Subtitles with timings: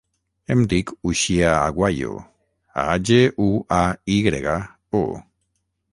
[0.53, 2.15] Em dic Uxia Aguayo:
[2.85, 3.19] a, ge,
[3.49, 3.51] u,
[3.81, 3.83] a,
[4.15, 4.57] i grega,
[5.03, 5.07] o.